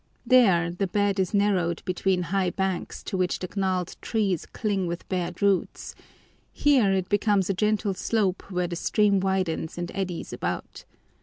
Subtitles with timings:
[0.25, 5.07] There, the bed is narrowed between high banks to which the gnarled trees cling with
[5.09, 5.93] bared roots;
[6.51, 10.85] here, it becomes a gentle slope where the stream widens and eddies about.